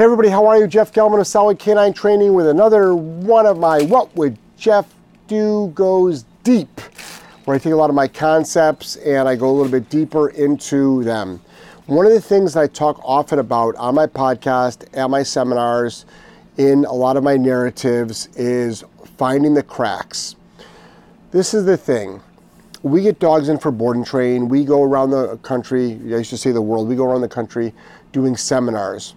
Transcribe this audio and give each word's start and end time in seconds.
Hey 0.00 0.04
everybody, 0.04 0.30
how 0.30 0.46
are 0.46 0.56
you? 0.56 0.66
Jeff 0.66 0.92
Gellman 0.92 1.20
of 1.20 1.26
Solid 1.26 1.58
K9 1.58 1.94
Training 1.94 2.32
with 2.32 2.46
another 2.46 2.94
one 2.94 3.44
of 3.44 3.58
my 3.58 3.82
What 3.82 4.16
Would 4.16 4.38
Jeff 4.56 4.94
Do 5.26 5.70
Goes 5.74 6.24
Deep, 6.42 6.80
where 7.44 7.54
I 7.54 7.58
take 7.58 7.74
a 7.74 7.76
lot 7.76 7.90
of 7.90 7.94
my 7.94 8.08
concepts 8.08 8.96
and 8.96 9.28
I 9.28 9.36
go 9.36 9.50
a 9.50 9.52
little 9.52 9.70
bit 9.70 9.90
deeper 9.90 10.30
into 10.30 11.04
them. 11.04 11.42
One 11.84 12.06
of 12.06 12.12
the 12.12 12.20
things 12.22 12.54
that 12.54 12.60
I 12.60 12.66
talk 12.68 12.98
often 13.04 13.40
about 13.40 13.76
on 13.76 13.94
my 13.94 14.06
podcast, 14.06 14.86
at 14.96 15.10
my 15.10 15.22
seminars, 15.22 16.06
in 16.56 16.86
a 16.86 16.94
lot 16.94 17.18
of 17.18 17.22
my 17.22 17.36
narratives 17.36 18.30
is 18.36 18.82
finding 19.18 19.52
the 19.52 19.62
cracks. 19.62 20.34
This 21.30 21.52
is 21.52 21.66
the 21.66 21.76
thing. 21.76 22.22
We 22.82 23.02
get 23.02 23.18
dogs 23.18 23.50
in 23.50 23.58
for 23.58 23.70
board 23.70 23.98
and 23.98 24.06
train. 24.06 24.48
We 24.48 24.64
go 24.64 24.82
around 24.82 25.10
the 25.10 25.36
country, 25.42 26.00
I 26.04 26.16
used 26.16 26.30
to 26.30 26.38
say 26.38 26.52
the 26.52 26.62
world, 26.62 26.88
we 26.88 26.96
go 26.96 27.04
around 27.04 27.20
the 27.20 27.28
country 27.28 27.74
doing 28.12 28.34
seminars 28.34 29.14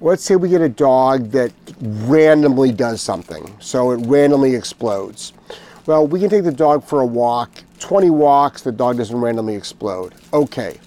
let's 0.00 0.22
say 0.24 0.36
we 0.36 0.48
get 0.48 0.62
a 0.62 0.68
dog 0.68 1.30
that 1.30 1.52
randomly 1.80 2.72
does 2.72 3.00
something, 3.00 3.54
so 3.60 3.90
it 3.90 3.96
randomly 4.06 4.54
explodes. 4.54 5.32
Well, 5.86 6.06
we 6.06 6.20
can 6.20 6.30
take 6.30 6.44
the 6.44 6.52
dog 6.52 6.84
for 6.84 7.00
a 7.00 7.06
walk, 7.06 7.50
20 7.80 8.10
walks, 8.10 8.62
the 8.62 8.72
dog 8.72 8.96
doesn't 8.96 9.18
randomly 9.18 9.54
explode. 9.54 10.14
Okay. 10.32 10.78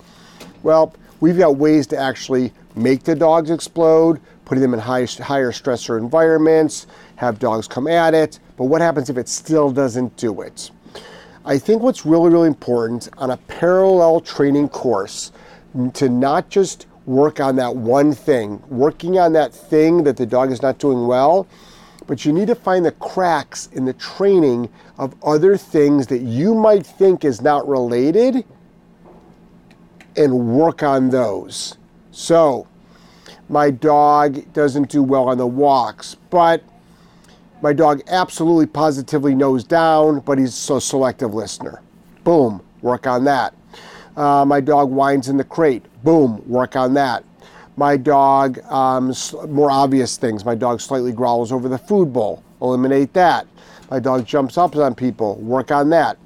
Well, 0.64 0.94
we've 1.20 1.38
got 1.38 1.58
ways 1.58 1.88
to 1.88 1.98
actually 1.98 2.52
make 2.76 3.04
the 3.04 3.16
dogs 3.16 3.50
explode, 3.50 4.20
putting 4.46 4.62
them 4.62 4.74
in 4.74 4.80
high, 4.80 5.06
higher 5.06 5.52
stressor 5.52 5.98
environments, 5.98 6.88
have 7.18 7.40
dogs 7.40 7.68
come 7.68 7.88
at 7.88 8.14
it, 8.14 8.40
but 8.58 8.66
what 8.66 8.82
happens 8.82 9.10
if 9.10 9.18
it 9.18 9.28
still 9.28 9.72
doesn't 9.72 10.16
do 10.18 10.42
it? 10.42 10.72
I 11.46 11.58
think 11.58 11.82
what's 11.82 12.06
really, 12.06 12.32
really 12.32 12.48
important 12.48 13.10
on 13.18 13.32
a 13.32 13.38
parallel 13.38 14.22
training 14.22 14.70
course 14.70 15.32
to 15.94 16.08
not 16.08 16.50
just 16.50 16.88
work 17.06 17.40
on 17.40 17.56
that 17.58 17.76
one 17.76 18.14
thing, 18.14 18.62
working 18.70 19.20
on 19.20 19.34
that 19.34 19.54
thing 19.54 20.04
that 20.04 20.18
the 20.18 20.26
dog 20.26 20.52
is 20.52 20.62
not 20.62 20.78
doing 20.78 21.08
well. 21.08 21.48
But 22.06 22.26
you 22.26 22.34
need 22.34 22.48
to 22.48 22.56
find 22.56 22.86
the 22.86 22.92
cracks 22.92 23.70
in 23.72 23.86
the 23.86 23.94
training 23.94 24.70
of 24.98 25.16
other 25.24 25.56
things 25.56 26.08
that 26.08 26.20
you 26.20 26.54
might 26.54 26.86
think 26.86 27.24
is 27.24 27.42
not 27.42 27.68
related 27.68 28.46
and 30.18 30.58
work 30.58 30.84
on 30.84 31.10
those. 31.10 31.78
So, 32.12 32.68
my 33.50 33.72
dog 33.72 34.52
doesn't 34.54 34.90
do 34.90 35.02
well 35.02 35.30
on 35.30 35.38
the 35.38 35.48
walks, 35.48 36.16
but 36.30 36.64
my 37.62 37.74
dog 37.74 38.02
absolutely 38.08 38.68
positively 38.68 39.34
knows 39.34 39.64
down, 39.64 40.20
but 40.20 40.38
he's 40.38 40.70
a 40.70 40.82
selective 40.82 41.34
listener. 41.34 41.82
Boom, 42.24 42.62
work 42.82 43.08
on 43.08 43.24
that. 43.26 43.54
Uh, 44.16 44.46
my 44.46 44.62
dog 44.62 44.90
whines 44.90 45.30
in 45.30 45.38
the 45.38 45.44
crate. 45.44 45.86
Boom, 46.04 46.44
work 46.48 46.76
on 46.76 46.94
that. 46.94 47.24
My 47.76 47.98
dog, 47.98 48.60
um, 48.66 49.14
more 49.50 49.72
obvious 49.72 50.18
things. 50.18 50.46
My 50.46 50.54
dog 50.54 50.80
slightly 50.80 51.12
growls 51.12 51.52
over 51.52 51.68
the 51.68 51.78
food 51.78 52.14
bowl. 52.14 52.44
Eliminate 52.62 53.14
that. 53.14 53.48
My 53.90 54.00
dog 54.00 54.26
jumps 54.26 54.58
up 54.58 54.76
on 54.76 54.94
people. 54.94 55.36
Work 55.38 55.72
on 55.72 55.90
that. 55.90 56.18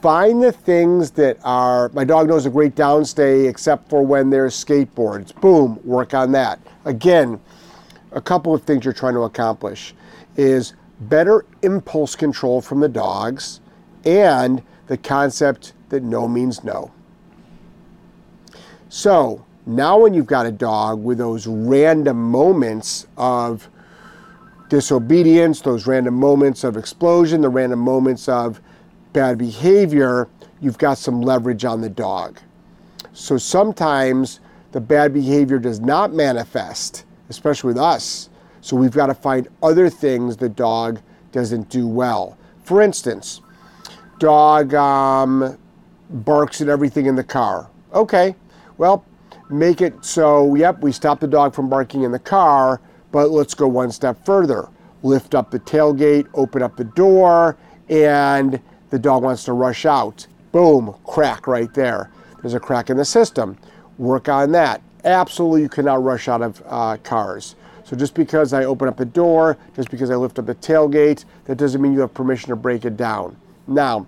Find 0.00 0.40
the 0.40 0.52
things 0.52 1.10
that 1.12 1.38
are, 1.42 1.88
my 1.88 2.04
dog 2.04 2.28
knows 2.28 2.46
a 2.46 2.50
great 2.50 2.76
downstay 2.76 3.48
except 3.48 3.88
for 3.90 4.06
when 4.06 4.30
there's 4.30 4.54
skateboards. 4.54 5.34
Boom, 5.40 5.80
work 5.84 6.14
on 6.14 6.30
that. 6.32 6.60
Again, 6.84 7.40
a 8.12 8.20
couple 8.20 8.54
of 8.54 8.62
things 8.62 8.84
you're 8.84 8.94
trying 8.94 9.14
to 9.14 9.22
accomplish 9.22 9.94
is 10.36 10.74
better 11.00 11.44
impulse 11.62 12.14
control 12.14 12.60
from 12.60 12.78
the 12.78 12.88
dogs 12.88 13.60
and 14.04 14.62
the 14.86 14.96
concept 14.96 15.72
that 15.88 16.02
no 16.02 16.28
means 16.28 16.64
no. 16.64 16.90
So 18.88 19.44
now, 19.64 19.98
when 20.00 20.12
you've 20.12 20.26
got 20.26 20.44
a 20.44 20.50
dog 20.50 21.02
with 21.02 21.18
those 21.18 21.46
random 21.46 22.20
moments 22.20 23.06
of 23.16 23.68
disobedience, 24.68 25.60
those 25.60 25.86
random 25.86 26.14
moments 26.14 26.64
of 26.64 26.76
explosion, 26.76 27.42
the 27.42 27.48
random 27.48 27.78
moments 27.78 28.28
of 28.28 28.60
bad 29.12 29.38
behavior, 29.38 30.28
you've 30.60 30.78
got 30.78 30.98
some 30.98 31.20
leverage 31.20 31.64
on 31.64 31.80
the 31.80 31.88
dog. 31.88 32.40
So 33.12 33.38
sometimes 33.38 34.40
the 34.72 34.80
bad 34.80 35.12
behavior 35.12 35.60
does 35.60 35.78
not 35.78 36.12
manifest, 36.12 37.04
especially 37.28 37.68
with 37.68 37.78
us. 37.78 38.30
So 38.62 38.76
we've 38.76 38.90
got 38.90 39.06
to 39.06 39.14
find 39.14 39.46
other 39.62 39.88
things 39.90 40.36
the 40.36 40.48
dog 40.48 41.00
doesn't 41.30 41.68
do 41.68 41.86
well. 41.86 42.36
For 42.64 42.82
instance, 42.82 43.42
dog 44.22 44.72
um, 44.72 45.58
barks 46.08 46.60
at 46.60 46.68
everything 46.68 47.06
in 47.06 47.16
the 47.16 47.24
car. 47.24 47.68
Okay, 47.92 48.36
well, 48.78 49.04
make 49.50 49.80
it 49.80 50.04
so, 50.04 50.54
yep, 50.54 50.80
we 50.80 50.92
stop 50.92 51.18
the 51.18 51.26
dog 51.26 51.52
from 51.52 51.68
barking 51.68 52.04
in 52.04 52.12
the 52.12 52.20
car, 52.20 52.80
but 53.10 53.30
let's 53.30 53.52
go 53.52 53.66
one 53.66 53.90
step 53.90 54.24
further. 54.24 54.68
Lift 55.02 55.34
up 55.34 55.50
the 55.50 55.58
tailgate, 55.58 56.28
open 56.34 56.62
up 56.62 56.76
the 56.76 56.84
door, 56.84 57.56
and 57.88 58.60
the 58.90 58.98
dog 58.98 59.24
wants 59.24 59.42
to 59.44 59.54
rush 59.54 59.86
out. 59.86 60.24
Boom, 60.52 60.94
crack 61.04 61.48
right 61.48 61.74
there. 61.74 62.08
There's 62.42 62.54
a 62.54 62.60
crack 62.60 62.90
in 62.90 62.96
the 62.96 63.04
system. 63.04 63.58
Work 63.98 64.28
on 64.28 64.52
that. 64.52 64.82
Absolutely, 65.02 65.62
you 65.62 65.68
cannot 65.68 66.04
rush 66.04 66.28
out 66.28 66.42
of 66.42 66.62
uh, 66.66 66.96
cars. 66.98 67.56
So 67.82 67.96
just 67.96 68.14
because 68.14 68.52
I 68.52 68.66
open 68.66 68.86
up 68.86 68.96
the 68.96 69.04
door, 69.04 69.58
just 69.74 69.90
because 69.90 70.12
I 70.12 70.14
lift 70.14 70.38
up 70.38 70.46
the 70.46 70.54
tailgate, 70.54 71.24
that 71.46 71.56
doesn't 71.56 71.82
mean 71.82 71.92
you 71.92 72.00
have 72.00 72.14
permission 72.14 72.50
to 72.50 72.56
break 72.56 72.84
it 72.84 72.96
down. 72.96 73.36
Now, 73.74 74.06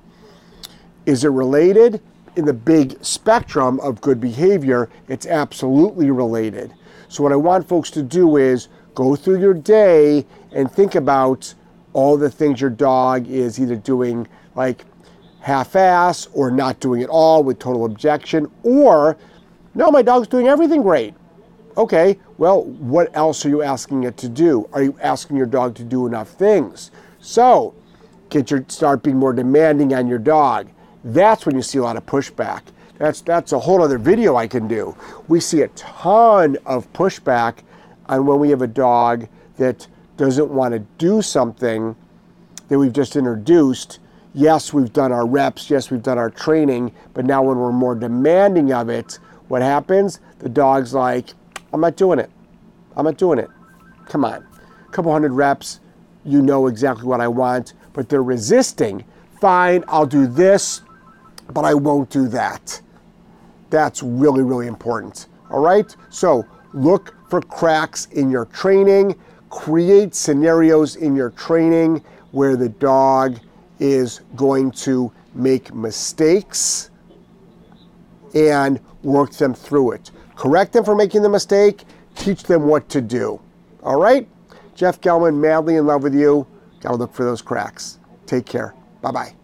is 1.07 1.25
it 1.25 1.29
related? 1.29 2.01
In 2.37 2.45
the 2.47 2.53
big 2.53 3.03
spectrum 3.05 3.79
of 3.81 4.01
good 4.01 4.21
behavior, 4.21 4.91
it's 5.09 5.27
absolutely 5.27 6.11
related. 6.11 6.75
So, 7.09 7.23
what 7.23 7.33
I 7.33 7.37
want 7.37 7.69
folks 7.69 7.91
to 7.93 8.03
do 8.03 8.37
is 8.37 8.69
go 8.95 9.15
through 9.15 9.41
your 9.41 9.55
day 9.55 10.27
and 10.53 10.71
think 10.71 10.95
about 10.95 11.55
all 11.93 12.17
the 12.17 12.31
things 12.31 12.61
your 12.61 12.71
dog 12.71 13.29
is 13.29 13.61
either 13.61 13.77
doing 13.77 14.27
like 14.57 14.85
half 15.41 15.77
ass 15.77 16.27
or 16.33 16.51
not 16.51 16.81
doing 16.81 17.03
at 17.03 17.09
all 17.09 17.45
with 17.45 17.59
total 17.59 17.85
objection, 17.85 18.51
or 18.63 19.17
no, 19.75 19.91
my 19.91 20.03
dog's 20.03 20.27
doing 20.27 20.49
everything 20.49 20.83
great. 20.83 21.15
Okay, 21.77 22.19
well, 22.39 22.65
what 22.65 23.15
else 23.17 23.45
are 23.45 23.49
you 23.49 23.63
asking 23.63 24.05
it 24.05 24.17
to 24.19 24.29
do? 24.29 24.69
Are 24.73 24.83
you 24.83 24.97
asking 25.03 25.37
your 25.37 25.47
dog 25.47 25.75
to 25.77 25.85
do 25.85 26.07
enough 26.07 26.31
things? 26.31 26.91
So, 27.21 27.75
get 28.35 28.51
your 28.51 28.65
start 28.67 29.05
being 29.05 29.17
more 29.17 29.33
demanding 29.33 29.95
on 29.95 30.09
your 30.09 30.19
dog. 30.19 30.69
That's 31.05 31.47
when 31.47 31.55
you 31.55 31.63
see 31.63 31.79
a 31.79 31.83
lot 31.83 31.97
of 31.97 32.05
pushback. 32.05 32.63
That's 32.99 33.21
that's 33.21 33.53
a 33.53 33.59
whole 33.61 33.81
other 33.81 33.97
video 33.97 34.35
I 34.35 34.49
can 34.49 34.67
do. 34.67 34.97
We 35.29 35.39
see 35.39 35.63
a 35.63 35.69
ton 35.69 36.59
of 36.67 36.93
pushback 36.93 37.59
on 38.07 38.27
when 38.27 38.41
we 38.41 38.51
have 38.51 38.61
a 38.61 38.67
dog 38.67 39.29
that 39.57 39.87
doesn't 40.17 40.51
want 40.51 40.75
to 40.75 40.81
do 40.99 41.23
something 41.23 41.95
that 42.69 42.79
we've 42.79 42.93
just 42.93 43.15
introduced. 43.15 44.01
Yes, 44.35 44.73
we've 44.73 44.93
done 44.93 45.13
our 45.13 45.27
reps, 45.27 45.71
yes, 45.71 45.93
we've 45.93 46.03
done 46.03 46.19
our 46.19 46.31
training, 46.31 46.93
but 47.13 47.25
now 47.25 47.41
when 47.45 47.57
we're 47.57 47.71
more 47.71 47.95
demanding 47.95 48.73
of 48.73 48.89
it, 48.89 49.21
what 49.47 49.63
happens? 49.63 50.19
The 50.41 50.49
dog's 50.49 50.93
like, 50.93 51.35
I'm 51.73 51.81
not 51.81 51.95
doing 51.95 52.19
it. 52.19 52.31
I'm 52.97 53.05
not 53.05 53.17
doing 53.17 53.39
it. 53.39 53.49
Come 54.07 54.25
on. 54.25 54.45
A 54.89 54.91
couple 54.91 55.13
hundred 55.13 55.33
reps, 55.33 55.79
you 56.25 56.43
know 56.43 56.67
exactly 56.67 57.05
what 57.07 57.21
I 57.21 57.29
want, 57.29 57.75
but 57.93 58.09
they're 58.09 58.23
resisting. 58.23 59.05
Fine, 59.41 59.85
I'll 59.89 60.07
do 60.07 60.27
this, 60.27 60.83
but 61.53 61.65
I 61.65 61.75
won't 61.75 62.11
do 62.11 62.29
that. 62.29 62.81
That's 63.71 64.03
really, 64.03 64.43
really 64.43 64.67
important. 64.67 65.27
All 65.51 65.61
right? 65.61 65.95
So 66.11 66.45
look 66.73 67.15
for 67.29 67.41
cracks 67.41 68.07
in 68.13 68.31
your 68.31 68.47
training, 68.47 69.17
create 69.51 70.15
scenarios 70.15 70.97
in 70.97 71.15
your 71.15 71.31
training 71.31 72.03
where 72.33 72.57
the 72.57 72.69
dog 72.69 73.39
is 73.79 74.21
going 74.35 74.71
to 74.71 75.13
make 75.35 75.75
mistakes 75.75 76.91
and 78.35 78.81
work 79.03 79.33
them 79.33 79.55
through 79.55 79.93
it. 79.93 80.11
Correct 80.37 80.73
them 80.73 80.85
for 80.85 80.95
making 80.95 81.23
the 81.23 81.29
mistake, 81.29 81.85
teach 82.17 82.43
them 82.45 82.67
what 82.67 82.89
to 82.89 83.01
do. 83.01 83.41
All 83.83 84.01
right? 84.01 84.29
Jeff 84.75 85.01
Gellman, 85.01 85.41
madly 85.41 85.77
in 85.77 85.87
love 85.87 86.03
with 86.03 86.15
you. 86.15 86.47
Got 86.81 86.91
to 86.91 86.97
look 86.97 87.15
for 87.15 87.25
those 87.25 87.43
cracks. 87.43 87.99
Take 88.27 88.47
care. 88.47 88.75
Bye 89.01 89.13
bye. 89.13 89.44